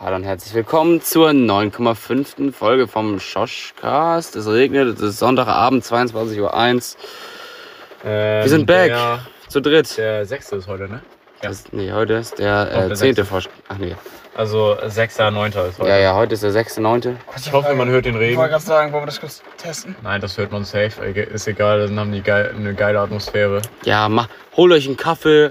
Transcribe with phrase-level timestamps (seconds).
[0.00, 2.52] Hallo und herzlich willkommen zur 9,5.
[2.52, 4.36] Folge vom Schoschcast.
[4.36, 8.10] Es regnet, es ist Sonntagabend, 22.01 Uhr.
[8.42, 9.96] Wir sind back, Der, zu dritt.
[9.96, 11.00] der sechste ist heute, ne?
[11.42, 11.48] Ja.
[11.48, 12.96] Das, nee, heute ist der Doch, äh, der 10.
[12.96, 13.24] sechste.
[13.24, 13.94] Vor Ach nee.
[14.36, 15.88] Also sechster, neunter ist heute.
[15.90, 17.14] Ja, ja, heute ist der 6.9.
[17.36, 18.36] Ich hoffe, man hört den Ich Regen.
[18.36, 19.94] wollte gerade sagen, wollen wir das kurz testen?
[20.02, 21.04] Nein, das hört man safe.
[21.06, 23.62] Ist egal, dann haben die geil, eine geile Atmosphäre.
[23.84, 25.50] Ja, mach, holt euch einen Kaffee.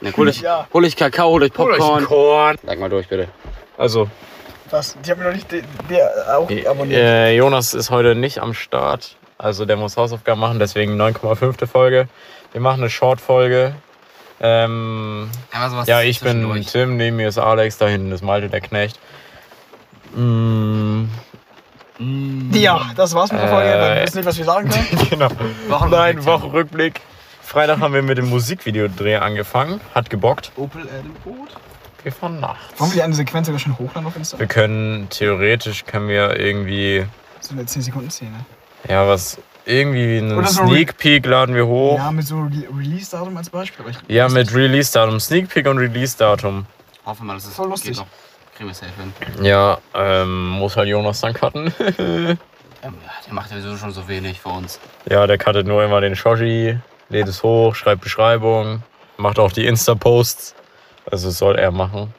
[0.00, 0.66] Ne, holt, euch, Ja.
[0.72, 2.04] holt euch Kakao, holt euch Popcorn.
[2.04, 2.56] Korn.
[2.64, 3.28] Sag mal durch, bitte.
[3.78, 4.08] Also,
[4.70, 4.96] Was?
[5.04, 7.00] Die haben mir noch nicht die, die auch abonniert.
[7.00, 9.16] äh, Jonas ist heute nicht am Start.
[9.38, 11.66] Also der muss Hausaufgaben machen, deswegen 9,5.
[11.66, 12.08] Folge.
[12.52, 13.74] Wir machen eine Short-Folge.
[14.40, 15.30] Ähm,
[15.86, 16.64] Ja, ich bin.
[16.70, 18.98] Tim, neben mir ist Alex, da hinten ist Malte, der Knecht.
[20.14, 21.04] Mm,
[22.52, 23.68] Ja, das war's mit der Folge.
[23.68, 25.06] Äh, Wir wissen nicht, was wir sagen können.
[25.10, 25.28] genau.
[25.68, 26.24] Wochenrückblick, Nein.
[26.26, 27.00] Wochenrückblick.
[27.42, 29.80] Freitag haben wir mit dem Musikvideodreh angefangen.
[29.94, 30.50] Hat gebockt.
[30.56, 31.14] Opel Adam
[32.06, 32.78] Wir fahren nachts.
[32.78, 34.38] Wollen wir die eine Sequenz sogar schon hochladen auf Insta?
[34.38, 37.04] Wir können, theoretisch können wir irgendwie,
[37.40, 38.46] So eine 10 Sekunden Szene.
[38.88, 41.98] ja was, irgendwie einen so ein Sneak Peek laden wir hoch.
[41.98, 43.84] Ja, mit so Re Release-Datum als Beispiel.
[43.84, 45.18] Aber ich, Ja, mit Release-Datum.
[45.18, 46.66] Sneak Peek und Release-Datum.
[47.04, 47.90] Hoffen wir, dass es Voll lustig.
[47.94, 48.06] geht noch.
[48.56, 48.92] Kriegen wir safe
[49.34, 49.44] hin.
[49.44, 51.74] Ja, ähm, muss halt Jonas dann cutten.
[52.84, 52.92] Ja,
[53.26, 54.78] der macht ja sowieso schon so wenig für uns.
[55.10, 58.84] ja, der cuttet nur immer den Shoshi, lädt es hoch, schreibt Beschreibung,
[59.16, 60.54] macht auch die Insta-Posts.
[61.10, 62.12] Also soll er machen.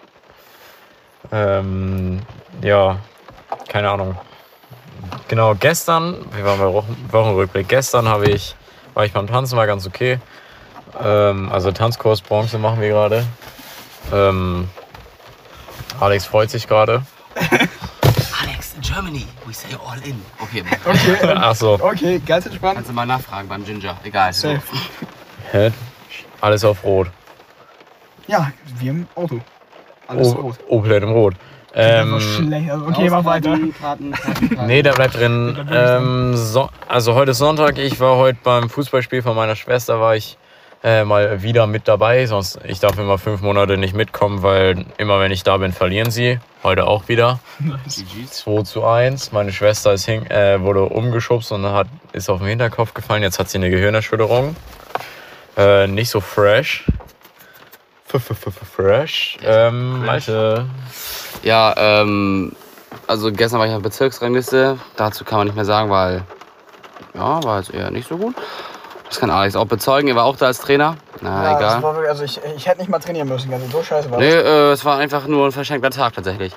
[1.32, 2.22] Ähm,
[2.62, 2.98] ja,
[3.68, 4.16] keine Ahnung.
[5.28, 8.56] Genau, gestern, wir waren bei Wochen, Wochenrückblick, gestern habe ich,
[8.94, 10.20] war ich beim Tanzen, war ganz okay.
[11.04, 13.26] Ähm, also Tanzkurs Bronze machen wir gerade.
[14.14, 14.70] Ähm,
[16.00, 17.04] Alex freut sich gerade.
[18.42, 20.22] Alex, in Germany, we say all in.
[20.40, 21.74] Okay, Okay, Ach so.
[21.82, 22.76] okay, ganz entspannt.
[22.76, 23.98] kannst du mal nachfragen beim Ginger.
[24.06, 24.32] Egal.
[24.32, 24.48] So.
[24.54, 24.62] Safe.
[25.52, 25.72] Hä?
[26.40, 27.08] Alles auf Rot.
[28.28, 29.40] Ja, wir im Auto.
[30.08, 30.56] Alles O- rot.
[30.68, 31.36] Opel im Rot.
[31.74, 32.72] Ähm, schlecht.
[32.72, 33.50] Also, okay, mach weiter.
[33.52, 34.12] Karten, Karten,
[34.56, 34.66] Karten.
[34.68, 35.68] nee, der bleibt drin.
[35.72, 37.78] Ähm, so, also heute ist Sonntag.
[37.78, 40.38] Ich war heute beim Fußballspiel von meiner Schwester, war ich
[40.84, 42.26] äh, mal wieder mit dabei.
[42.26, 46.10] Sonst, ich darf immer fünf Monate nicht mitkommen, weil immer wenn ich da bin, verlieren
[46.10, 46.40] sie.
[46.64, 47.40] Heute auch wieder.
[47.60, 48.32] GG's.
[48.44, 49.32] 2 zu 1.
[49.32, 53.22] Meine Schwester ist hin, äh, wurde umgeschubst und hat, ist auf den Hinterkopf gefallen.
[53.24, 54.56] Jetzt hat sie eine Gehirnerschütterung.
[55.58, 56.86] Äh, nicht so fresh.
[58.14, 59.38] F -f -f -f Fresh.
[59.44, 60.66] Ähm, Malte.
[61.44, 62.54] Ja, ähm,
[63.06, 64.78] also gestern war ich auf der Bezirksrangliste.
[64.96, 66.24] Dazu kann man nicht mehr sagen, weil,
[67.14, 68.36] ja, war jetzt eher nicht so gut.
[69.10, 70.08] Das kann Alex auch bezeugen.
[70.10, 70.98] Er war auch da als Trainer.
[71.22, 71.84] Na, Ja, das egal.
[71.84, 73.54] war wirklich, also ich, ich hätte nicht mal trainieren müssen.
[73.54, 74.44] Also so scheiße war Nee, das.
[74.44, 76.54] äh, es war einfach nur ein verschenkter Tag tatsächlich.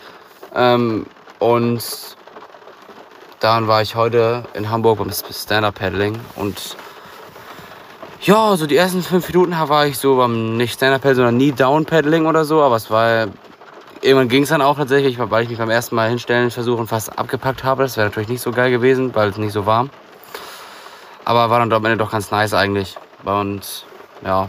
[0.55, 1.07] Ähm,
[1.39, 1.83] und
[3.41, 6.77] dann war ich heute in Hamburg beim Stand-Up-Paddling und
[8.23, 12.45] ja, so die ersten fünf Minuten war ich so beim nicht Stand-Up-Paddling, sondern Knee-Down-Paddling oder
[12.45, 13.29] so, aber es war
[14.03, 17.19] irgendwann ging es dann auch tatsächlich, weil ich mich beim ersten Mal hinstellen versuchen fast
[17.19, 17.83] abgepackt habe.
[17.83, 19.91] Das wäre natürlich nicht so geil gewesen, weil es nicht so warm.
[21.25, 22.97] Aber war dann am Ende doch ganz nice eigentlich.
[23.25, 23.85] Und
[24.25, 24.49] ja,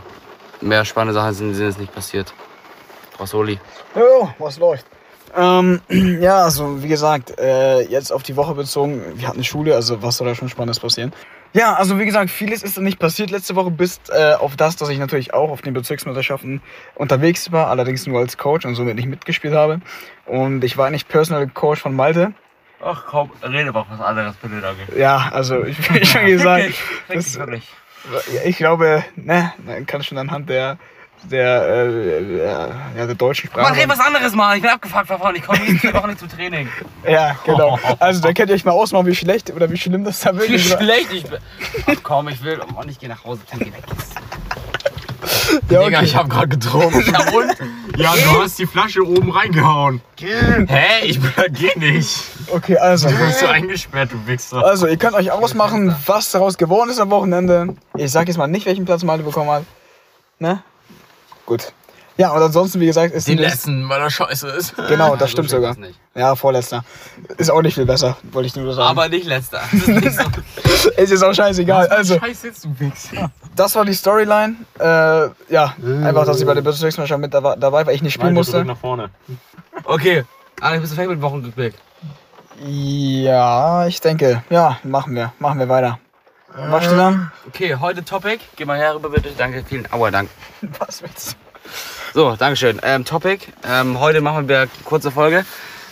[0.62, 2.34] mehr spannende Sachen sind, sind jetzt nicht passiert.
[3.20, 3.60] Rossoli.
[3.96, 4.86] Jo, was läuft?
[5.36, 5.82] Ähm,
[6.22, 10.18] ja, also wie gesagt, äh, jetzt auf die Woche bezogen, wir hatten Schule, also was
[10.18, 11.14] soll da schon Spannendes passieren?
[11.54, 14.90] Ja, also wie gesagt, vieles ist nicht passiert letzte Woche, bis äh, auf das, dass
[14.90, 16.62] ich natürlich auch auf den Bezirksmeisterschaften
[16.96, 19.82] unterwegs war, allerdings nur als Coach und somit nicht mitgespielt habe.
[20.26, 22.34] Und ich war nicht Personal Coach von Malte.
[22.84, 24.98] Ach komm, rede doch was anderes bitte, danke.
[24.98, 26.74] Ja, also ich will schon gesagt,
[27.10, 27.38] das,
[28.46, 30.78] ich glaube, ne, man kann schon anhand der
[31.24, 33.70] der, äh, der, ja, der deutschen Sprache.
[33.70, 34.56] Mann, red was anderes mal.
[34.56, 35.36] Ich bin abgefuckt davon.
[35.36, 36.68] Ich komme nächste Woche nicht zum Training.
[37.08, 37.80] Ja, genau.
[38.00, 40.40] Also da könnt ihr euch mal ausmachen, wie schlecht oder wie schlimm das da Wie
[40.40, 40.78] wirklich war.
[40.80, 41.40] schlecht ich bin.
[41.88, 42.60] Ach komm, ich will.
[42.62, 43.42] Oh Mann, ich gehe nach Hause.
[43.50, 43.84] Tim, geh weg.
[45.70, 46.06] Ja, Digga, okay.
[46.06, 47.04] ich hab grad getrunken.
[47.12, 47.56] Ja, und?
[47.98, 50.02] Ja, du hast die Flasche oben reingehauen.
[50.20, 51.06] Hä?
[51.06, 51.20] Ich
[51.54, 52.18] geh nicht.
[52.52, 53.10] okay, also.
[53.10, 54.64] Du bist so eingesperrt, du Wichser.
[54.64, 57.76] Also, ihr könnt euch ausmachen, was daraus geworden ist am Wochenende.
[57.96, 59.64] Ich sag jetzt mal nicht, welchen Platz Malte bekommen hat.
[60.40, 60.64] Ne?
[61.52, 61.74] Gut.
[62.16, 64.74] Ja, und ansonsten, wie gesagt, ist Den die- letzten, weil er scheiße ist.
[64.88, 65.76] Genau, das So stimmt schlimm sogar.
[66.16, 66.86] Ja, vorletzter.
[67.38, 68.88] Ist auch nicht viel besser, wollte ich nur sagen.
[68.88, 69.60] Aber nicht letzter.
[69.74, 70.24] Ist nicht so.
[70.96, 71.88] ist jetzt auch scheißegal.
[71.88, 73.32] Also, Scheiße jetzt, du Wichser.
[73.54, 74.56] das war die Storyline.
[74.80, 74.84] Äh,
[75.54, 75.74] ja,
[76.06, 78.64] einfach, dass ich bei der Bezirksmannschaft mit dabei dabei war, ich nicht spielen musste.
[78.64, 79.10] nach vorne.
[79.84, 80.24] Okay.
[80.62, 81.74] Alex, bist du fertig mit Wochenrückblick?
[82.66, 84.42] Ja, ich denke.
[84.50, 85.34] Ja, machen wir.
[85.40, 86.00] Machen wir weiter.
[86.54, 87.32] Was steht da?
[87.48, 88.40] Okay, heute Topic.
[88.58, 89.30] Geh mal her rüber bitte.
[89.38, 90.32] Danke, vielen Aua, danke.
[90.80, 91.36] Was willst du?
[92.14, 92.80] So, Dankeschön.
[92.84, 93.48] Ähm, Topic.
[93.64, 95.46] Ähm, heute machen wir eine kurze Folge.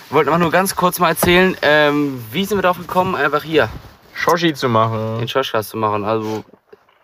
[0.10, 3.44] Wir wollten aber nur ganz kurz mal erzählen, ähm, wie sind wir darauf gekommen, einfach
[3.44, 3.70] hier
[4.14, 5.20] Shoshi zu machen.
[5.20, 6.04] den Schoschcast zu machen.
[6.04, 6.44] Also,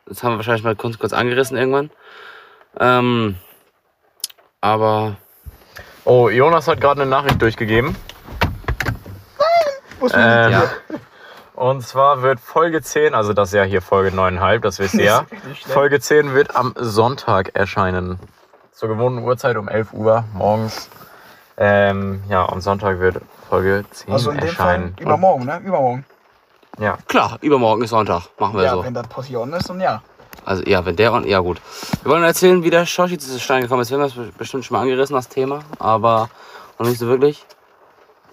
[0.05, 1.91] das haben wir wahrscheinlich mal kurz, kurz angerissen irgendwann.
[2.79, 3.35] Ähm,
[4.59, 5.15] aber
[6.03, 7.95] Oh, Jonas hat gerade eine Nachricht durchgegeben.
[9.99, 10.63] Muss man Ähm, Ja.
[11.55, 15.05] Und zwar wird Folge 10, also das ist ja hier Folge 9,5, das wisst ihr
[15.05, 15.25] ja.
[15.67, 18.19] Folge 10 wird am Sonntag erscheinen.
[18.75, 20.89] Zur gewohnten Uhrzeit um 11 Uhr morgens.
[21.57, 23.17] Ähm, ja, am Sonntag wird
[23.49, 24.95] Folge 10 Also in dem Fall erscheinen.
[24.99, 25.59] übermorgen, ne?
[25.63, 26.05] Übermorgen.
[26.77, 28.23] Ja, Klar, übermorgen ist Sonntag.
[28.37, 28.83] Machen wir Ja, so.
[28.83, 30.01] wenn das passiert ist, dann ja.
[30.43, 31.61] Also ja, wenn der und ja gut.
[32.03, 33.89] Wir wollen erzählen, wie der Shoshi zu Stein gekommen ist.
[33.91, 36.29] Wir haben das bestimmt schon mal angerissen, das Thema, aber
[36.77, 37.45] noch nicht so wirklich.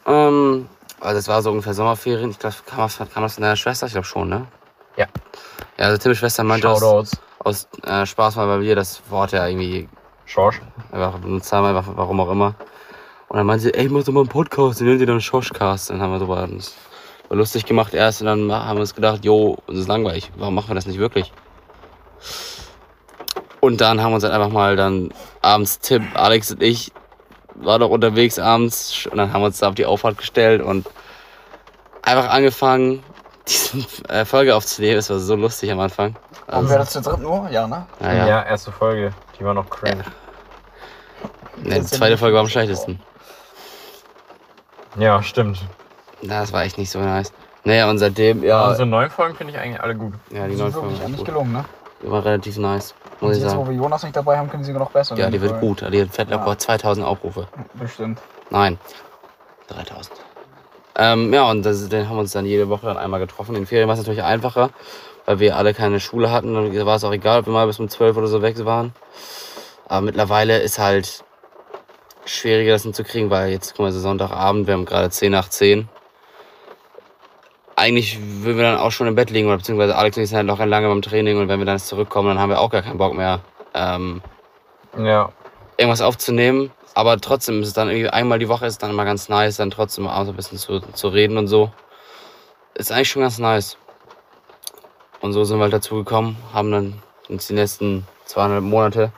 [0.07, 0.69] Ähm,
[1.01, 2.31] also es war so ungefähr Sommerferien.
[2.31, 3.87] Ich glaube, kam, das- kam das von deiner Schwester?
[3.87, 4.47] Ich glaube schon, ne?
[4.97, 5.07] Ja.
[5.79, 7.13] Ja, also Tims Schwester meinte aus, Shoutouts.
[7.39, 9.89] aus äh, Spaß mal, weil wir das Wort ja irgendwie
[10.33, 10.61] Schorsch.
[10.91, 12.55] einfach benutzt haben, einfach warum auch immer.
[13.29, 15.91] Und dann meinte sie, ey, mach doch mal einen Podcast, den nennt ihr dann Schoschcast.
[15.91, 16.75] Dann haben wir so uns
[17.33, 20.55] war lustig gemacht erst und dann haben wir uns gedacht, jo, uns ist langweilig, warum
[20.55, 21.33] machen wir das nicht wirklich?
[23.61, 26.93] Und dann haben wir uns dann einfach mal dann abends Tim, Alex und ich
[27.55, 30.87] war doch unterwegs abends und dann haben wir uns da auf die Auffahrt gestellt und
[32.03, 33.03] einfach angefangen,
[33.49, 34.99] diese äh, Folge aufzunehmen.
[34.99, 36.17] Es war so lustig am Anfang.
[36.49, 37.49] Und Also, wäre das zu dritt nur?
[37.51, 37.87] Ja, ne?
[37.99, 38.43] naja, Ja.
[38.43, 39.13] erste Folge.
[39.39, 40.05] Die war noch cringe.
[41.57, 43.01] Nee, die zweite Folge war am schlechtesten.
[44.99, 45.59] Ja, stimmt.
[46.23, 47.33] Das war echt nicht so nice.
[47.65, 50.15] Naja, und seitdem, ja, Unsere neuen Folgen finde ich eigentlich alle gut.
[50.31, 51.27] ja Die die sind neue Folge wirklich war eigentlich gut.
[51.27, 51.65] gelungen, ne?
[52.03, 53.71] Die war relativ nice, muss ich jetzt, wo sagen.
[53.71, 55.83] wir Jonas nicht dabei haben, können sie noch besser Ja, die wird gut.
[55.93, 56.59] Die hat fett locker Ja.
[56.59, 57.47] 2000 Aufrufe.
[57.75, 58.21] Bestimmt.
[58.51, 58.79] Nein,
[59.69, 60.11] 3000.
[60.97, 63.55] Ähm, ja, und das, den haben wir uns dann jede Woche dann einmal getroffen.
[63.55, 64.71] In den Ferien war es natürlich einfacher,
[65.25, 66.53] weil wir alle keine Schule hatten.
[66.55, 68.93] Dann war es auch egal, ob wir mal bis um 12 oder so weg waren.
[69.89, 71.25] Aber mittlerweile ist halt
[72.25, 75.49] schwieriger, das hinzukriegen, weil jetzt, guck mal, es ist Sonntagabend, wir haben gerade 10 nach
[75.49, 75.89] 10.
[77.75, 80.37] Eigentlich würden wir dann auch schon im Bett liegen, oder beziehungsweise Alex und ich sind
[80.37, 82.83] halt noch lange beim Training und wenn wir dann zurückkommen, dann haben wir auch gar
[82.83, 83.41] keinen Bock mehr,
[83.75, 84.23] ähm,
[84.97, 85.33] Ja.
[85.79, 86.71] irgendwas aufzunehmen.
[86.95, 89.57] Aber trotzdem ist es dann irgendwie einmal die Woche ist es dann immer ganz nice,
[89.57, 91.73] dann trotzdem abends ein bisschen zu, zu reden und so.
[92.75, 93.79] Ist eigentlich schon ganz nice.
[95.21, 99.13] Und so sind wir halt dazu gekommen, haben dann uns die letzten zweieinhalb Monate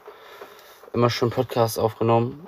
[0.93, 2.47] immer schon Podcasts aufgenommen.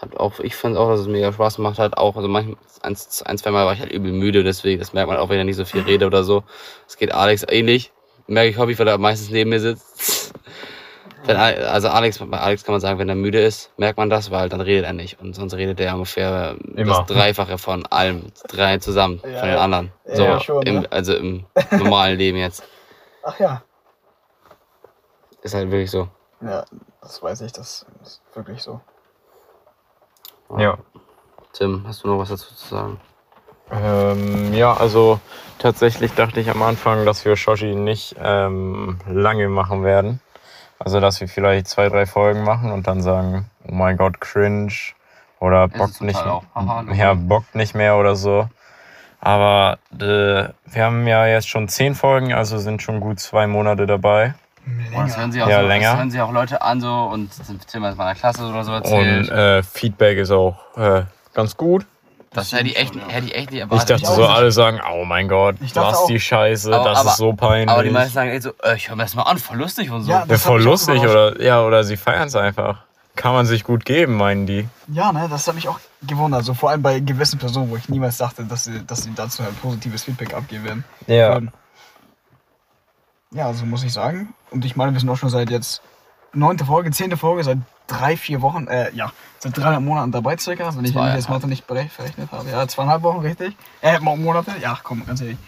[0.00, 1.96] Hat auch, ich fand auch, dass es mega Spaß gemacht hat.
[1.98, 5.08] Auch, also manchmal, ein, ein, zwei Mal war ich halt übel müde, deswegen, das merkt
[5.08, 6.44] man auch, wenn ich nicht so viel rede oder so.
[6.86, 7.92] Es geht Alex ähnlich.
[8.28, 10.34] Merke ich häufig, weil er meistens neben mir sitzt.
[11.24, 14.30] Wenn, also Alex, bei Alex kann man sagen, wenn er müde ist, merkt man das,
[14.30, 15.20] weil dann redet er nicht.
[15.20, 17.04] Und sonst redet er ungefähr Immer.
[17.04, 19.92] das Dreifache von allem, drei zusammen, Ja, von den anderen.
[20.06, 20.88] ja, So, ja, schon, im, ne?
[20.90, 22.62] also im normalen Leben jetzt.
[23.24, 23.62] Ach ja.
[25.42, 26.08] Ist halt wirklich so.
[26.40, 26.64] Ja,
[27.02, 28.80] das weiß ich, das ist wirklich so.
[30.56, 30.78] Ja.
[31.52, 33.00] Tim, hast du noch was dazu zu sagen?
[33.70, 35.20] Ähm, ja, also
[35.58, 40.20] tatsächlich dachte ich am Anfang, dass wir Shoshi nicht ähm, lange machen werden.
[40.78, 44.72] Also, dass wir vielleicht zwei, drei Folgen machen und dann sagen, oh mein Gott, cringe
[45.40, 46.24] oder bockt nicht.
[46.24, 48.48] Haha, ja, bockt nicht mehr oder so.
[49.20, 53.86] Aber äh, wir haben ja jetzt schon zehn Folgen, also sind schon gut zwei Monate
[53.86, 54.34] dabei.
[54.96, 55.88] Oh, das hören sie auch Ja, so, länger.
[55.90, 57.30] Das hören sie auch Leute an so und
[57.70, 59.28] Tim hat meiner Klasse oder so Und erzählt.
[59.30, 61.02] äh, Feedback ist auch äh,
[61.34, 61.84] ganz gut.
[62.32, 63.90] das hätte ich echt, hätte ich echt nicht Ich erwartet.
[63.90, 64.30] dachte auch so, nicht.
[64.30, 67.32] alle sagen, oh mein Gott, Ich dachte was die Scheiße, Aber- das aber- ist so
[67.32, 67.68] peinlich.
[67.70, 69.90] aber die meisten sagen echt so, äh, ich höre mir das mal an, voll lustig
[69.90, 70.10] und so.
[70.10, 72.78] Ja, Ja, voll lustig oder ja, oder sie feiern es einfach.
[73.16, 74.68] Kann man sich gut geben, meinen die.
[74.86, 76.44] Ja, ne, das hat mich auch gewundert.
[76.44, 79.42] So vor allem bei gewissen Personen, wo ich niemals dachte, dass sie, dass sie dazu
[79.42, 80.84] halt positives Feedback abgeben werden.
[81.08, 81.36] Ja.
[81.36, 81.50] Ähm,
[83.32, 84.32] Ja, also muss ich sagen.
[84.50, 85.82] Und ich meine, wir sind auch schon seit jetzt
[86.32, 90.74] neunte Folge, zehnte Folge, seit drei, vier Wochen, äh, ja, seit dreieinhalb Monaten dabei circa,
[90.76, 92.48] wenn ich ich jetzt Mathe nicht berech- verrechnet habe.
[92.50, 93.56] Ja, zweieinhalb Wochen, richtig.
[93.82, 95.38] Äh, Mo- Monate, ja, komm, ganz ehrlich.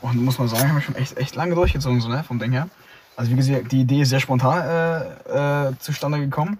[0.00, 2.52] Und muss man sagen, haben wir schon echt, echt lange durchgezogen, so, ne, vom Ding
[2.52, 2.68] her.
[3.16, 6.58] Also wie gesagt, die Idee ist sehr spontan äh, äh, zustande gekommen.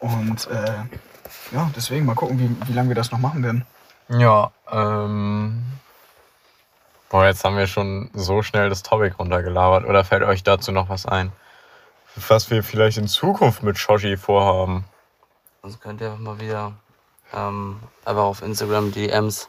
[0.00, 0.74] Und äh,
[1.52, 3.64] ja, deswegen mal gucken, wie, wie lange wir das noch machen werden.
[4.08, 5.62] Ja, ähm.
[7.10, 9.86] Boah, jetzt haben wir schon so schnell das Topic runtergelabert.
[9.86, 11.32] Oder fällt euch dazu noch was ein?
[12.28, 14.84] Was wir vielleicht in Zukunft mit Shoshi vorhaben.
[15.62, 16.72] Sonst könnt ihr einfach mal wieder
[17.32, 19.48] ähm, einfach auf Instagram DMs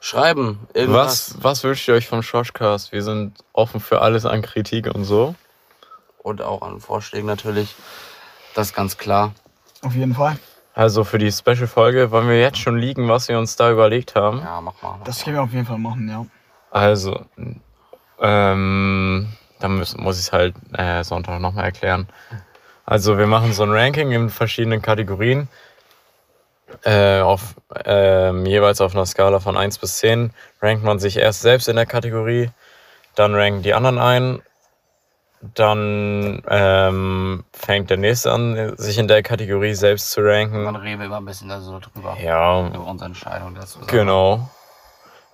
[0.00, 0.66] schreiben.
[0.74, 1.34] Irgendwas.
[1.36, 2.92] Was, was wünscht ihr euch vom Shoshcast?
[2.92, 5.34] Wir sind offen für alles an Kritik und so.
[6.18, 7.74] Und auch an Vorschlägen natürlich.
[8.54, 9.32] Das ist ganz klar.
[9.82, 10.36] Auf jeden Fall.
[10.74, 14.40] Also für die Special-Folge wollen wir jetzt schon liegen, was wir uns da überlegt haben.
[14.40, 14.96] Ja, mach mal.
[14.98, 16.26] Mach Das können wir auf jeden Fall machen, ja.
[16.76, 17.24] Also,
[18.20, 22.06] ähm, dann muss, muss ich es halt äh, Sonntag nochmal erklären.
[22.84, 25.48] Also, wir machen so ein Ranking in verschiedenen Kategorien.
[26.84, 27.54] Äh, auf,
[27.86, 31.76] ähm, jeweils auf einer Skala von 1 bis 10 rankt man sich erst selbst in
[31.76, 32.50] der Kategorie,
[33.14, 34.42] dann ranken die anderen ein
[35.54, 40.66] dann ähm, fängt der nächste an, sich in der Kategorie selbst zu ranken.
[40.76, 42.16] reden wir immer ein bisschen da so drüber.
[42.22, 43.78] Ja, Über unsere Entscheidung dazu.
[43.86, 44.50] genau.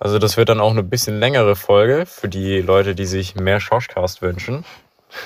[0.03, 3.61] Also das wird dann auch eine bisschen längere Folge für die Leute, die sich mehr
[3.61, 4.65] Shoshcast wünschen.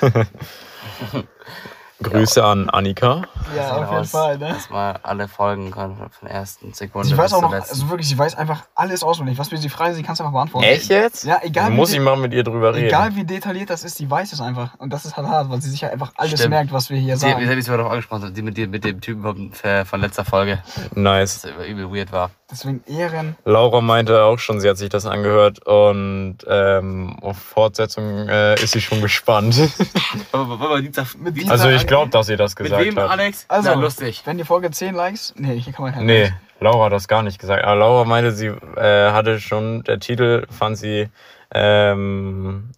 [2.00, 3.22] Grüße an Annika.
[3.56, 4.50] Ja, auf jeden aus, Fall, ne?
[4.50, 7.90] Dass wir alle Folgen können von der ersten Sekunde Sie weiß bis auch noch, also
[7.90, 9.36] wirklich, sie weiß einfach alles auswendig.
[9.36, 10.68] Was wir sie fragen, sie kann es einfach beantworten.
[10.68, 11.24] jetzt?
[11.24, 12.86] Ja, egal wie, Muss ich mal mit ihr drüber reden.
[12.86, 14.78] egal wie detailliert das ist, sie weiß es einfach.
[14.78, 16.50] Und das ist halt hart, weil sie sich ja einfach alles Stimmt.
[16.50, 17.56] merkt, was wir hier Sie, wie sagen.
[17.56, 20.62] wie sie darauf angesprochen die mit, dem- mit dem Typen von, äh, von letzter Folge,
[20.94, 21.42] Nice.
[21.42, 22.30] das übel weird war.
[22.50, 23.36] Deswegen Ehren.
[23.44, 28.72] Laura meinte auch schon, sie hat sich das angehört und ähm, auf Fortsetzung äh, ist
[28.72, 29.54] sie schon gespannt.
[30.32, 32.96] Aber, aber, aber Dienstag, Mit Dienstag Also ich glaube, dass sie das mit gesagt wem,
[32.98, 33.10] hat.
[33.10, 33.44] Alex?
[33.48, 34.22] Also, Na, lustig.
[34.24, 35.34] wenn die Folge 10 Likes.
[35.36, 36.36] Nee, hier kann man keine Nee, Likes.
[36.60, 37.64] Laura hat das gar nicht gesagt.
[37.64, 41.08] Aber Laura meinte, sie äh, hatte schon, der Titel fand sie
[41.54, 42.70] ähm,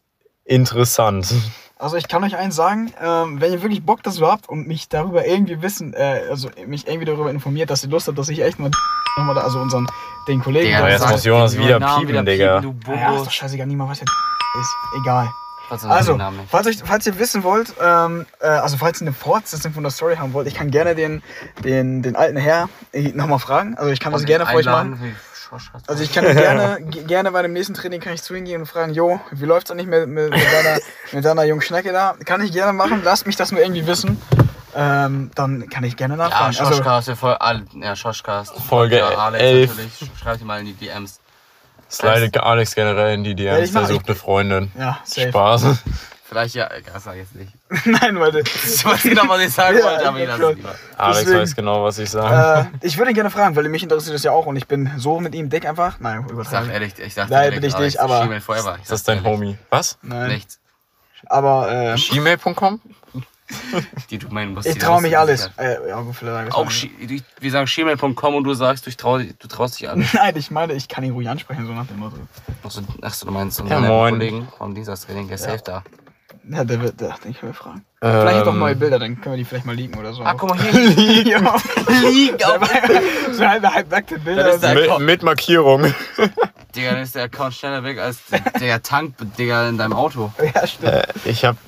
[0.45, 1.33] interessant.
[1.79, 4.89] Also ich kann euch eins sagen, ähm, wenn ihr wirklich Bock dazu habt und mich
[4.89, 8.43] darüber irgendwie wissen, äh, also mich irgendwie darüber informiert, dass ihr Lust habt, dass ich
[8.43, 8.71] echt mal
[9.21, 9.87] nochmal da, also unseren
[10.29, 12.61] den Kollegen Digga, jetzt muss Jonas wieder Namen piepen, Digga.
[12.61, 14.77] du ja, ist doch scheißegal, niemand weiß, wer ist.
[15.03, 15.31] Egal.
[15.89, 16.17] Also,
[16.51, 19.93] falls, euch, falls ihr wissen wollt, ähm, äh, also falls ihr eine Fortsetzung von der
[19.93, 21.23] Story haben wollt, ich kann gerne den,
[21.63, 22.69] den, den alten Herr
[23.15, 23.77] nochmal fragen.
[23.79, 25.17] Also ich kann das gerne für euch machen.
[25.87, 28.61] Also ich kann gerne, ge- gerne bei dem nächsten Training kann ich zu ihm gehen
[28.63, 30.79] und fragen, jo, wie läuft's denn nicht mit, mit, mit, deiner,
[31.13, 32.15] mit deiner jungen Schnecke da?
[32.25, 34.21] Kann ich gerne machen, lasst mich das nur irgendwie wissen.
[34.75, 36.57] Ähm, dann kann ich gerne Ja, nachfragen.
[36.59, 37.37] also, Schoschcast, wir voll,
[37.81, 38.53] ja, Schoschcast.
[38.69, 39.71] Folge ja, Alex 11.
[39.71, 40.11] natürlich.
[40.21, 41.21] Schreibt ihm mal in die DMs.
[41.91, 44.71] Slidet Alex generell in die Ja, ich DMs, mach- der sucht eine Freundin.
[44.79, 45.29] ja, safe.
[45.29, 45.65] Spaß.
[46.29, 47.53] Vielleicht ja, das sag ich jetzt nicht.
[47.87, 48.39] Nein, Leute.
[48.65, 50.75] Ich weiß genau, was ich sagen Ja, wollte, aber ich lasse es lieber.
[50.97, 52.69] Alex Deswegen- weiß genau, was ich sage.
[52.73, 54.93] äh, ich würde ihn gerne fragen, weil mich interessiert das ja auch und ich bin
[54.97, 55.99] so mit ihm dick einfach.
[55.99, 56.71] Nein, Ich sag übertragen.
[56.71, 58.77] ehrlich, ich sag Nein, bin ich nicht, aber- forever.
[58.77, 59.33] Ich ist das sag's dein ehrlich.
[59.33, 59.59] Homie?
[59.71, 59.99] Was?
[60.03, 60.29] Nein.
[60.29, 60.61] Nichts.
[61.27, 62.81] Aber äh, Gmail.com?
[64.11, 65.51] Die Domain muss ich die traue mich alles.
[65.57, 69.79] Äh, ja, vielleicht Auch, du- wir sagen gmail.com und du sagst, du, trau, du traust
[69.81, 70.07] dich an.
[70.13, 72.17] Nein, ich meine, ich kann ihn ruhig ansprechen, so nach dem Motto.
[72.63, 74.15] Achso, achso, du meinst Ja, unseren moin.
[74.15, 75.83] Kollegen vom Dienstagstraining, der ist safe da.
[76.49, 77.85] Ja, der wird, der, den können wir fragen.
[78.01, 80.23] Vielleicht hat er auch neue Bilder, dann können wir die vielleicht mal leaken oder so.
[80.23, 80.27] Ähm.
[80.27, 81.23] Ah, guck mal hier.
[81.39, 81.55] ja.
[82.03, 82.71] Liegen auf.
[83.33, 84.45] so halbe, halb nackte Bilder.
[84.45, 85.95] Das ist der- Mit, mit Markierung.
[86.75, 88.19] Digga, dann ist der Account schneller weg als
[88.59, 90.33] der, Tank, Digga, in deinem Auto.
[90.55, 91.09] ja, stimmt.
[91.25, 91.59] Ich habe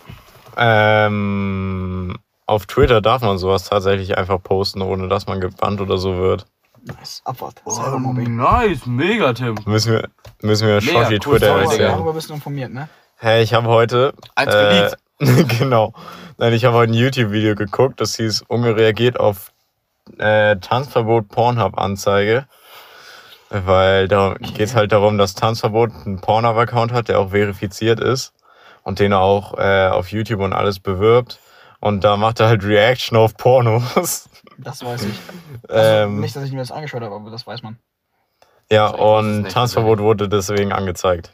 [0.57, 2.17] ähm,
[2.47, 6.47] auf Twitter darf man sowas tatsächlich einfach posten, ohne dass man gebannt oder so wird.
[6.85, 7.23] Nice.
[7.25, 7.63] Abwart.
[7.65, 7.73] Oh,
[8.13, 9.57] nice, mega, Tim.
[9.67, 10.09] Müssen wir,
[10.41, 11.63] müssen wir Mega, Shoshi cool Twitter Digga.
[11.63, 11.93] erzählen.
[11.93, 12.89] darüber bist du informiert, ne?
[13.17, 14.13] Hey, ich habe heute.
[14.35, 14.91] Eins äh,
[15.59, 15.93] genau.
[16.39, 19.53] Nein, ich habe heute ein YouTube-Video geguckt, das hieß Unge reagiert auf
[20.19, 22.47] äh, Tanzverbot Pornhub-Anzeige.
[23.51, 28.33] Weil da geht es halt darum, dass Tanzverbot einen Pornhub-Account hat, der auch verifiziert ist
[28.83, 31.39] und den er auch äh, auf YouTube und alles bewirbt.
[31.81, 34.29] Und da macht er halt Reaction auf Pornos.
[34.59, 35.19] Das weiß ich.
[35.69, 37.79] Also, ähm, nicht, dass ich mir das angeschaut habe, aber das weiß man.
[38.71, 41.33] ja, es und Tanzverbot wurde deswegen angezeigt.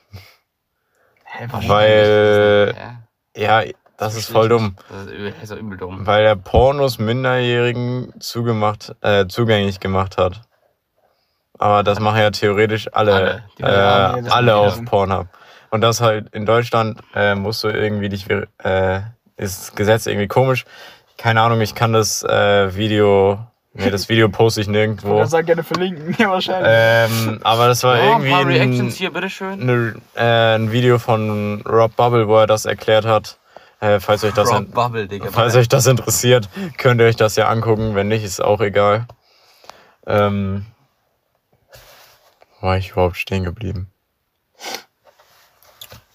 [1.25, 1.69] Hä, warum?
[1.69, 2.75] Weil,
[3.37, 4.77] Ja, ja, das ist voll dumm.
[4.89, 6.07] das ist übel, das dumm.
[6.07, 10.41] Weil er Pornos Minderjährigen zugemacht, äh, zugänglich gemacht hat.
[11.59, 14.85] Aber das machen ja theoretisch alle, Alle, äh, das alle auf.
[14.85, 15.27] Pornhub.
[15.71, 19.01] Und das halt in Deutschland äh, musst du irgendwie dich, äh,
[19.37, 20.65] ist das Gesetz irgendwie komisch.
[21.17, 23.39] Keine Ahnung, ich kann das äh, Video,
[23.75, 25.23] nee, das Video poste ich nirgendwo.
[25.23, 26.15] Ich sag gerne verlinken.
[26.19, 26.71] Ja, wahrscheinlich.
[26.73, 29.61] Ähm, aber das war Oh, ein irgendwie paar ein, Reactions hier, bitteschön.
[29.61, 33.39] eine, äh, ein Video von Rob Bubble, wo er das erklärt hat.
[33.81, 35.29] Äh, falls euch das in- Bubble, Digga.
[35.31, 36.49] Falls euch das interessiert,
[36.79, 37.95] könnt ihr euch das ja angucken.
[37.95, 39.07] Wenn nicht, ist auch egal.
[40.07, 40.67] Ähm,
[42.61, 43.91] war ich überhaupt stehen geblieben?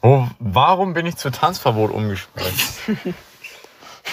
[0.06, 2.52] Wo, warum bin ich zu Tanzverbot umgesprungen?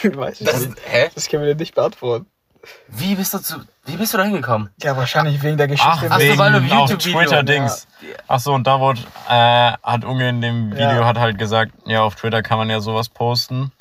[0.05, 0.79] weiß ich das, nicht.
[0.87, 1.11] hä?
[1.15, 2.27] Das können wir dir nicht beantworten.
[2.89, 3.57] Wie bist du zu,
[3.87, 4.71] wie bist du da hingekommen?
[4.83, 6.09] Ja, wahrscheinlich wegen der Geschichte.
[6.11, 7.89] Ach, wegen- du auf Twitter-Dings.
[8.29, 11.05] Ach so, und da wurde, äh, hat Unge in dem Video Ja.
[11.07, 13.73] hat halt gesagt, ja, auf Twitter kann man ja sowas posten,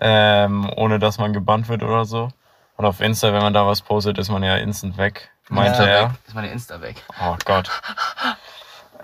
[0.00, 2.30] ähm, ohne dass man gebannt wird oder so.
[2.76, 5.88] Und auf Insta, wenn man da was postet, ist man ja instant weg, meinte Ja.
[5.88, 6.14] er.
[6.26, 7.02] Ist meine Insta weg.
[7.20, 7.68] Oh Gott.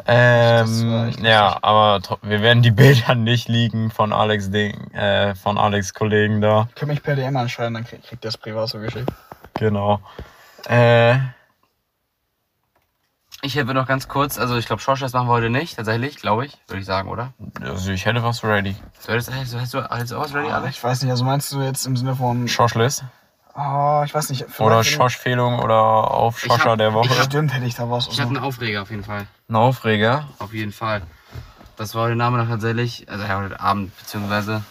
[0.07, 5.95] Ähm, ja, aber wir werden die Bilder nicht liegen von Alex Ding, äh, von Alex
[5.95, 6.69] Kollegen da.
[6.75, 9.09] Könnt mich per DM anschreiben, dann krieg, kriegt ihr das privat so geschickt.
[9.55, 10.01] Genau.
[10.69, 11.19] Äh,
[13.43, 16.47] Ich hätte noch ganz kurz, also ich glaube, das machen wir heute nicht, tatsächlich, glaube
[16.47, 17.33] ich, würde ich sagen, oder?
[17.61, 18.75] also ich hätte was ready.
[19.07, 20.77] Du hättest, hast du, hast du, du was ready, Ah, Alex?
[20.79, 22.49] ich weiß nicht, also meinst du jetzt im Sinne von.
[22.49, 23.05] Schoschlist?
[23.55, 24.59] Oh, ich weiß nicht.
[24.59, 25.77] Oder Schoschfehlung oder
[26.11, 27.07] auf Ich hab- Schoscher der Woche.
[27.13, 28.09] ich hab- Stimmt, hätte ich da was.
[28.09, 29.27] Ich habe einen Aufreger auf jeden Fall.
[29.49, 30.29] Ein Aufreger.
[30.39, 31.03] Auf jeden Fall.
[31.77, 34.63] das war heute Name tatsächlich, also ja, heute Abend beziehungsweise.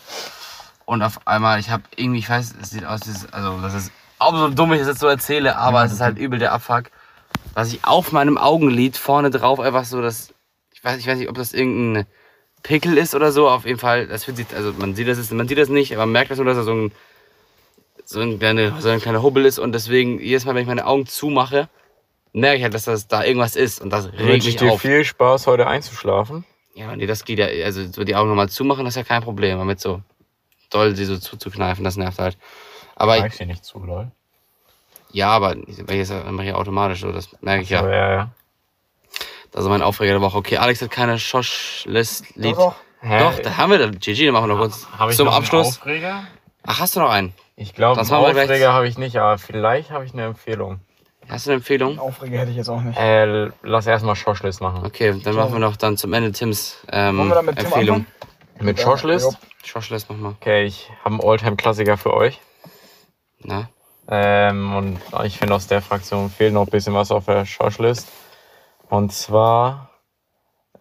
[0.85, 3.91] Und auf einmal, ich habe irgendwie, ich weiß, es sieht aus, wie- also das ist
[4.19, 6.85] auch so dumm, ich das jetzt so erzähle, aber es ist halt übel der Abfuck,
[7.53, 10.33] was ich auf meinem Augenlid vorne drauf einfach so, das,
[10.73, 12.05] ich weiß, ich weiß nicht, ob das irgendein
[12.63, 15.47] Pickel ist oder so, auf jeden Fall, das fühlt sich, also man sieht das, man
[15.47, 16.91] sieht das nicht, aber man merkt das nur, dass da so ein,
[18.05, 20.85] so ein, kleine, so ein kleiner Hubbel ist und deswegen, jedes Mal, wenn ich meine
[20.87, 21.67] Augen zumache,
[22.33, 24.81] merke ich halt, dass das da irgendwas ist und das regt ich mich dir auf.
[24.81, 26.45] viel Spaß, heute einzuschlafen.
[26.75, 29.21] Ja, nee, das geht ja, also so die Augen nochmal zumachen, das ist ja kein
[29.21, 30.01] Problem, aber mit so
[30.71, 32.37] doll sie so zuzukneifen, das nervt halt.
[32.95, 34.11] Aber Mag ich dir nicht zu, lol.
[35.11, 37.87] ja, aber ich weil ich das mache ich automatisch so, das merke ich ja.
[37.87, 38.31] ja, ja.
[39.51, 40.37] Das ist mein Aufreger der Woche.
[40.37, 42.57] Okay, Alex hat keine Schosch-Lied.
[42.57, 43.19] Doch, Hä?
[43.19, 43.91] Doch, da haben wir das.
[43.99, 45.77] GG, dann machen wir noch kurz Hab ich zum noch einen Abschluss.
[45.77, 46.23] Aufreger?
[46.63, 47.33] Ach, hast du noch einen?
[47.55, 48.09] Ich glaube, einen.
[48.09, 50.79] Aufreger habe ich nicht, aber vielleicht habe ich eine Empfehlung.
[51.29, 51.99] Hast du eine Empfehlung?
[51.99, 52.97] Aufreger hätte ich jetzt auch nicht.
[52.99, 54.85] Äh, lass erstmal Shoshlist machen.
[54.85, 57.65] Okay, dann machen wir noch dann zum Ende Tims ähm, Wollen wir dann mit Tim
[57.65, 57.95] Empfehlung.
[57.97, 58.65] anfangen?
[58.65, 59.31] Mit Ja, Shoshlist?
[59.31, 59.37] jo.
[59.63, 60.29] Schoschlist mach mal.
[60.39, 62.39] Okay, ich habe einen Alltime-Klassiker für euch.
[63.39, 63.69] Na?
[64.09, 68.09] Ähm, und ich finde, aus der Fraktion fehlt noch ein bisschen was auf der Shoshlist.
[68.89, 69.89] Und zwar.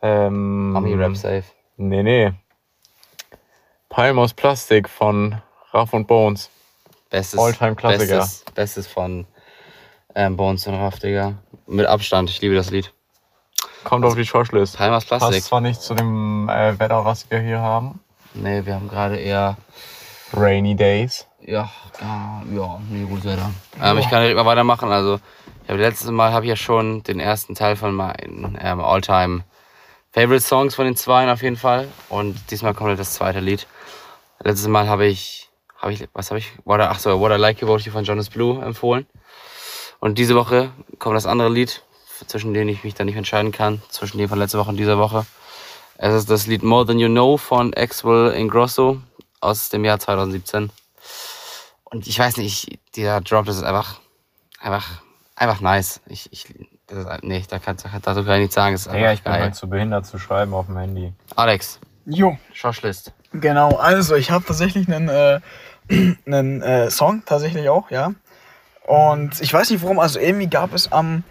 [0.02, 1.44] Ähm, Mami Rap Safe.
[1.76, 2.32] Nee, nee.
[3.88, 5.40] Palm aus Plastik von
[5.72, 6.50] Raff und Bones.
[7.10, 8.18] Bestes, Alltime-Klassiker.
[8.18, 9.26] Bestes, Bestes von
[10.14, 11.34] ähm, Bones und Raff, Digga.
[11.66, 12.92] Mit Abstand, ich liebe das Lied.
[13.84, 14.76] Kommt auf die Shoshlist.
[14.76, 15.32] Palmas Plastik.
[15.32, 18.00] Passt zwar nicht zu dem äh, Wetter, was wir hier haben.
[18.34, 19.56] Nee, wir haben gerade eher.
[20.34, 21.26] Rainy Days.
[21.40, 23.50] Ja, ja, ja, nee, gut Wetter.
[23.82, 24.90] Ähm, ich kann direkt mal weitermachen.
[24.90, 25.20] Also,
[25.64, 29.44] ich habe letztes Mal habe ich ja schon den ersten Teil von meinen ähm, Alltime
[30.12, 31.88] Favorite Songs von den Zweien auf jeden Fall.
[32.08, 33.66] Und diesmal kommt halt das zweite Lied.
[34.42, 36.52] Letztes Mal habe ich, habe ich, was habe ich?
[36.64, 39.06] What I, ach so, What I Like About You von Jonas Blue empfohlen.
[40.02, 41.80] Und diese Woche kommt das andere Lied,
[42.26, 44.98] zwischen denen ich mich dann nicht entscheiden kann, zwischen dem von letzter Woche und dieser
[44.98, 45.26] Woche.
[45.96, 49.00] Es ist das Lied More Than You Know von Axwell Ingrosso
[49.40, 50.72] aus dem Jahr 2017.
[51.84, 54.00] Und ich weiß nicht, dieser Drop, das ist einfach,
[54.58, 55.02] einfach,
[55.36, 56.00] einfach nice.
[56.06, 56.46] Ich, ich,
[56.88, 58.76] das ist, nee, da kann, dazu kann ich nichts sagen.
[59.00, 59.42] Ja, ich bin geil.
[59.42, 61.12] halt zu behindert zu schreiben auf dem Handy.
[61.36, 63.12] Alex, Jo, Shoshlist.
[63.30, 63.76] genau.
[63.76, 65.38] Also, ich habe tatsächlich einen, äh,
[66.26, 68.14] einen äh, Song, tatsächlich auch, ja.
[68.86, 71.24] Und ich weiß nicht warum, also irgendwie gab es am,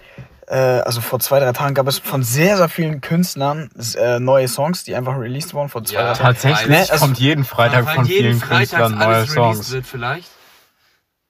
[0.47, 4.47] äh, also vor zwei, drei Tagen gab es von sehr, sehr vielen Künstlern äh, neue
[4.47, 6.23] Songs, die einfach released wurden vor zwei, Ja, drei Tagen.
[6.35, 9.71] Tatsächlich Ne, also- kommt jeden Freitag von vielen Künstlern neue Songs.
[9.71, 10.29] wird vielleicht.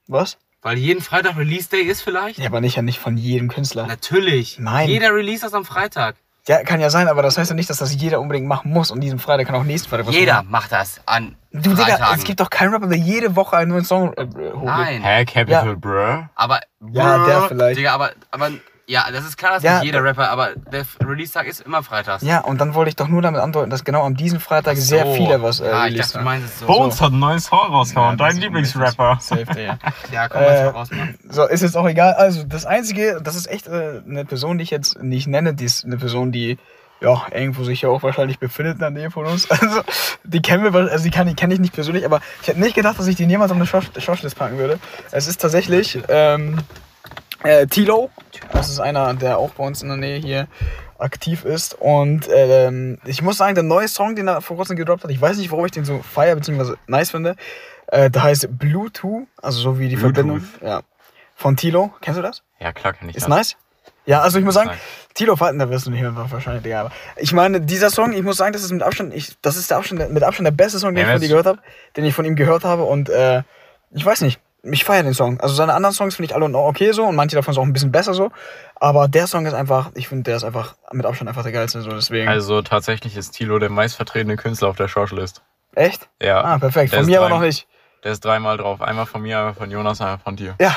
[0.07, 0.38] Was?
[0.62, 2.38] Weil jeden Freitag Release Day ist vielleicht?
[2.38, 3.88] Ja, aber nicht ja nicht von jedem Künstler.
[3.88, 4.60] Natürlich.
[4.60, 4.89] Nein.
[4.89, 6.15] Jeder Release das am Freitag.
[6.47, 8.89] Ja, kann ja sein, aber das heißt ja nicht, dass das jeder unbedingt machen muss.
[8.89, 10.49] Und diesen Freitag kann auch nächsten Freitag was Jeder machen.
[10.51, 12.17] macht das an Du, Digga, Freitagen.
[12.17, 14.63] es gibt doch keinen Rapper, der jede Woche einen neuen Song äh, hochlädt.
[14.63, 15.04] Nein.
[15.04, 15.75] Hä, Capital Ja.
[15.75, 16.23] Bruh?
[16.36, 16.60] Aber.
[16.91, 17.77] Ja, der vielleicht.
[17.80, 18.49] Digga, aber, aber.
[18.91, 22.23] Ja, das ist klar, dass Ja, nicht jeder Rapper, aber der Release-Tag ist immer freitags.
[22.23, 25.06] Ja, und dann wollte ich doch nur damit andeuten, dass genau am diesem Freitag sehr
[25.06, 25.13] So.
[25.13, 26.65] viele was äh, Ja, ich dachte, du meinst es so.
[26.67, 29.17] Bones hat einen neuen Song rausgehauen, Ja, dein Lieblingsrapper.
[29.21, 29.77] Safe, Digga.
[30.12, 31.15] Ja, komm, Äh, raus, Mann.
[31.30, 32.15] So, ist jetzt auch egal.
[32.15, 35.54] Also, das Einzige, das ist echt äh, eine Person, die ich jetzt nicht nenne.
[35.54, 36.58] Die ist eine Person, die
[36.99, 39.47] ja irgendwo sich ja auch wahrscheinlich befindet in der Nähe von uns.
[39.49, 39.84] Also,
[40.25, 42.75] die kennen wir, also die kann, die kenne ich nicht persönlich, aber ich hätte nicht
[42.75, 44.80] gedacht, dass ich die niemals auf eine Short- Shortlist packen würde.
[45.12, 46.58] Es ist tatsächlich ähm,
[47.43, 48.10] äh, Tilo.
[48.51, 50.47] Das ist einer, der auch bei uns in der Nähe hier
[50.99, 51.73] aktiv ist.
[51.73, 55.21] Und ähm, ich muss sagen, der neue Song, den er vor kurzem gedroppt hat, ich
[55.21, 56.75] weiß nicht, warum ich den so feier bzw.
[56.88, 57.36] nice finde.
[57.88, 60.15] Äh, der heißt Bluetooth, also so wie die Bluetooth.
[60.15, 60.43] Verbindung.
[60.62, 60.82] Ja.
[61.36, 61.93] Von Tilo.
[62.01, 62.43] Kennst du das?
[62.60, 63.30] Ja, klar kann ich Ist das.
[63.30, 63.56] nice?
[64.06, 64.71] Ja, also ich muss sagen.
[65.13, 66.82] Tilo Falten, da wirst du nicht mehr wahrscheinlich, Digga.
[66.82, 69.69] Aber ich meine, dieser Song, ich muss sagen, das ist mit Abstand, ich, das ist
[69.69, 71.60] der Abstand, mit Abstand der beste Song, den Ja, ich von dir gehört habe,
[71.97, 72.84] den ich von ihm gehört habe.
[72.84, 73.43] Und äh,
[73.91, 75.39] ich weiß nicht, ich feiere den Song.
[75.39, 77.65] Also seine anderen Songs finde ich alle noch okay so und manche davon sind auch
[77.65, 78.32] ein bisschen besser so.
[78.76, 81.82] Aber der Song ist einfach, ich finde, der ist einfach mit Abstand einfach der geilste.
[81.82, 82.28] So, deswegen.
[82.28, 85.41] Also tatsächlich ist Tilo der meistvertretene Künstler auf der Shortlist.
[85.76, 86.10] Echt?
[86.21, 86.41] Ja.
[86.43, 86.91] Ah, perfekt.
[86.91, 87.67] Der Von mir aber noch nicht.
[88.04, 88.82] Der ist dreimal drauf.
[88.82, 90.56] Einmal von mir, einmal von Jonas, einmal von dir.
[90.60, 90.76] Ja,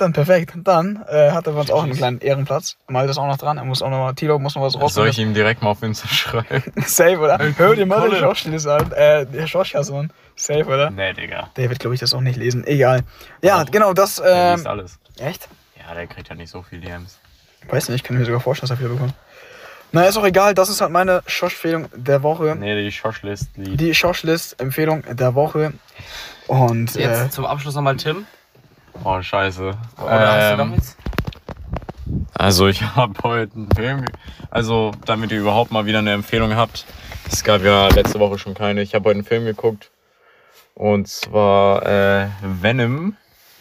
[0.00, 0.52] dann perfekt.
[0.56, 2.76] Dann äh, hat er für uns auch einen kleinen Ehrenplatz.
[2.88, 3.58] Mal das auch noch dran.
[3.58, 4.94] Er muss auch noch mal, Tilo muss noch was raus.
[4.94, 6.62] Soll ich ihm direkt mal auf Insta schreiben?
[6.86, 7.38] Safe, oder?
[7.56, 8.18] Hör dir mal den.
[8.20, 8.92] Schauspieler an.
[8.92, 9.84] Äh, der Schauspieler
[10.36, 10.90] Safe, oder?
[10.90, 11.50] nee, Digga.
[11.56, 12.66] Der wird, glaube ich, das auch nicht lesen.
[12.66, 13.00] Egal.
[13.42, 13.70] Ja, Doch.
[13.70, 14.16] genau, das.
[14.16, 14.98] Der Ähm, liest alles.
[15.18, 15.48] echt?
[15.78, 17.18] Ja, der kriegt ja nicht so viel DMs.
[17.68, 19.14] Weiß nicht, ich kann mir sogar vorstellen, dass er viele bekommt.
[19.92, 20.54] Na, ist auch egal.
[20.54, 22.54] Das ist halt meine Schauspelung der Woche.
[22.58, 23.80] Nee, die Shortlist-Lied.
[23.80, 25.72] Die Schauschlist-Empfehlung der Woche.
[26.48, 28.26] Und Jetzt äh, zum Abschluss nochmal Tim.
[29.04, 29.72] Oh, scheiße.
[30.02, 30.96] Oder hast du Ähm, noch jetzt?
[32.34, 34.04] Also ich habe heute einen Film,
[34.50, 36.84] also damit ihr überhaupt mal wieder eine Empfehlung habt.
[37.30, 38.82] Es gab ja letzte Woche schon keine.
[38.82, 39.90] Ich habe heute einen Film geguckt
[40.74, 43.16] und zwar äh, Venom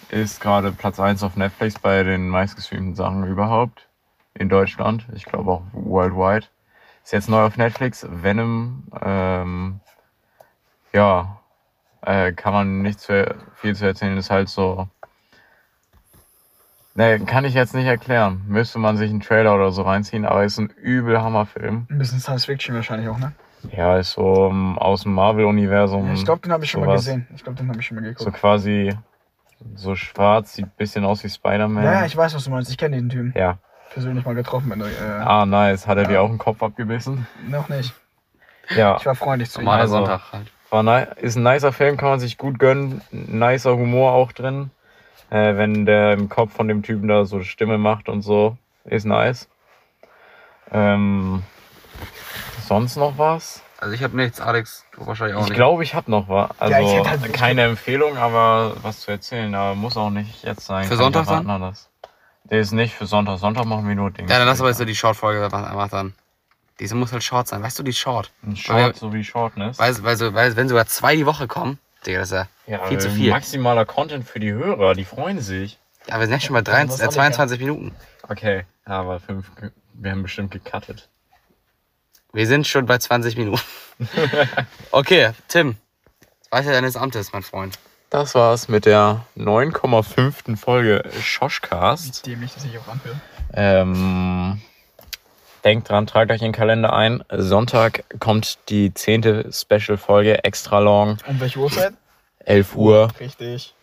[0.10, 3.88] ist gerade Platz 1 auf Netflix bei den meistgestreamten Sachen überhaupt
[4.36, 5.08] in Deutschland.
[5.16, 6.48] Ich glaube auch worldwide.
[7.04, 8.06] Ist jetzt neu auf Netflix.
[8.10, 8.84] Venom.
[9.02, 9.80] Ähm,
[10.94, 11.40] ja,
[12.02, 14.18] äh, kann man nicht zu, viel zu erzählen.
[14.18, 14.88] Ist halt so.
[16.98, 18.42] Ne, kann ich jetzt nicht erklären.
[18.48, 21.88] Müsste man sich einen Trailer oder so reinziehen, aber ist ein übel Hammerfilm.
[21.90, 23.34] Ein bisschen Science Fiction wahrscheinlich auch, ne?
[23.76, 26.14] Ja, ist so um, aus dem Marvel-Universum.
[26.14, 27.28] Ich glaube, den habe ich schon mal gesehen.
[27.36, 28.22] Ich glaube, den habe ich schon mal geguckt.
[28.22, 28.94] So quasi
[29.76, 31.84] so schwarz, sieht ein bisschen aus wie Spider-Man.
[31.84, 32.70] ja, ja, ich weiß, was du meinst.
[32.72, 33.34] Ich kenne den Typen.
[33.36, 33.58] Ja.
[33.92, 34.70] Persönlich mal getroffen.
[34.70, 34.90] Wenn du, äh,
[35.24, 35.88] Ah, nice.
[35.88, 36.10] Hat er Ja.
[36.10, 37.28] dir auch den Kopf abgebissen?
[37.50, 37.94] Noch nicht.
[38.76, 38.98] Ja.
[38.98, 39.66] Ich war freundlich zu ihm.
[39.66, 40.52] Normaler Also- Sonntag halt.
[40.72, 43.02] War ist ein nicer Film, kann man sich gut gönnen.
[43.12, 44.72] Nicer Humor auch drin.
[45.30, 48.58] Äh, wenn der im Kopf von dem Typen da so Stimme macht und so.
[48.86, 49.48] Ist nice.
[50.72, 51.44] Ähm,
[52.68, 53.62] sonst noch was?
[53.80, 55.56] Also ich habe nichts, Alex, du wahrscheinlich auch Ich nicht.
[55.58, 56.50] glaube, ich habe noch was.
[56.60, 59.54] Also Ja, ich halt- keine Empfehlung, aber was zu erzählen.
[59.54, 60.84] Aber muss auch nicht jetzt sein.
[60.84, 61.90] Für Kann Sonntag ich erwarten, alles.
[62.46, 63.40] Der ist nicht für Sonntag.
[63.40, 64.32] Sonntag machen wir nur Dings.
[64.32, 66.14] Ja, dann lass aber jetzt so die Short-Folge machen dann.
[66.80, 67.64] Diese muss halt short sein.
[67.64, 68.32] Weißt du, die Short?
[68.46, 69.80] Ein Short, so wie Shortness.
[69.80, 72.88] Weil, weil, so, weil wenn sogar zwei die Woche kommen, Digga, das ist ja Ja,
[72.88, 73.30] viel zu viel.
[73.30, 75.80] Maximaler Content für die Hörer, die freuen sich.
[76.08, 77.96] Ja, wir sind ja schon bei 23, äh, 22 Minuten.
[78.28, 79.52] Okay, aber fünf,
[79.94, 81.10] wir haben bestimmt gecuttet.
[82.34, 83.62] Wir sind schon bei 20 Minuten.
[84.92, 85.78] okay, Tim.
[86.52, 87.80] Weiter deines Amtes, mein Freund.
[88.10, 90.58] Das war's mit der 9,5.
[90.58, 92.26] Folge Schoschcast.
[92.26, 93.20] Dämlich, dass ich auch anhöre.
[93.54, 94.62] Ähm,
[95.66, 97.24] denkt dran, tragt euch in den Kalender ein.
[97.30, 99.52] Sonntag kommt die 10.
[99.52, 101.94] Special-Folge, extra long, Um welche Uhrzeit?
[102.46, 103.10] 11 Uhr.
[103.20, 103.74] Richtig.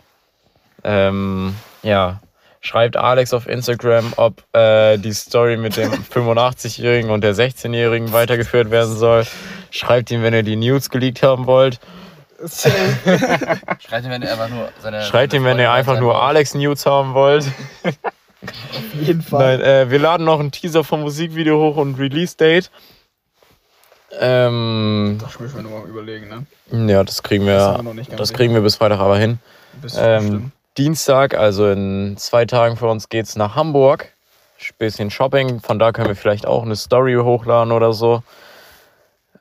[0.85, 2.21] Ähm, ja,
[2.61, 8.71] schreibt Alex auf Instagram, ob äh, die Story mit dem 85-Jährigen und der 16-Jährigen weitergeführt
[8.71, 9.27] werden soll.
[9.71, 11.81] Schreibt ihm, wenn ihr die News geleakt haben wollt.
[13.79, 15.03] Schreit ihm, wenn er einfach nur seine.
[15.05, 17.47] Schreibt ihm, wenn ihr einfach nur Alex News haben wollt.
[18.43, 19.59] Auf jeden Fall.
[19.59, 22.71] Nein, äh, wir laden noch einen Teaser vom Musikvideo hoch und Release-Date.
[24.19, 26.91] Ähm, Das müssen wir nur mal überlegen, ne?
[26.93, 28.37] ja, das kriegen Das wir, wir noch nicht ganz das sicher.
[28.39, 29.39] kriegen wir bis Freitag aber hin.
[29.81, 30.53] Bis Ähm.
[30.79, 34.11] Dienstag, also in zwei Tagen für uns geht's nach Hamburg.
[34.79, 38.23] Bisschen Shopping, von da können wir vielleicht auch eine Story hochladen oder so.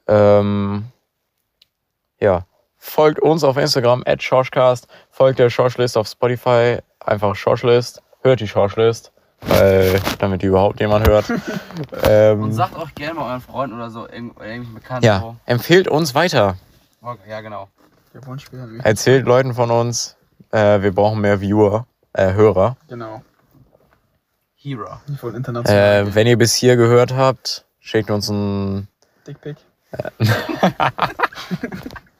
[0.08, 0.86] Ähm,
[2.20, 2.46] ja,
[2.78, 8.48] folgt uns auf Instagram at Shoshcast, folgt der Shoshlist auf Spotify, einfach Shoshlist, hört die
[8.48, 11.26] Shoshlist, weil damit die überhaupt jemand hört.
[12.04, 15.06] ähm, Und sagt auch gerne mal euren Freunden oder so, irgendwelchen Bekannten.
[15.06, 16.56] ja, empfehlt uns weiter,
[17.02, 17.08] so.
[17.08, 17.68] Okay, ja, genau.
[18.84, 20.18] Erzählt Leuten von uns,
[20.52, 22.76] äh, wir brauchen mehr Viewer, äh, Hörer.
[22.90, 23.22] Genau.
[24.56, 25.00] Hero.
[25.12, 26.08] Ich wollte international.
[26.08, 28.88] Äh, wenn ihr bis hier gehört habt, schickt uns ein.
[29.26, 29.58] Dickpick.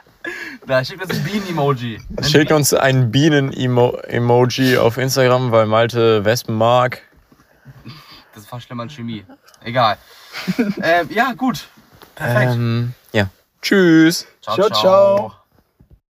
[0.66, 2.02] Da schickt uns ein Bienen-Emoji.
[2.22, 7.02] Schickt uns ein Bienen-Emoji auf Instagram, weil Malte Wespen mag.
[8.34, 9.26] Das ist fast schlimmer als Chemie.
[9.64, 9.98] Egal.
[10.58, 11.68] ähm, ja, gut.
[12.16, 12.54] Perfekt.
[12.54, 13.30] Ähm, ja.
[13.62, 14.28] Tschüss.
[14.42, 15.34] Ciao, ciao.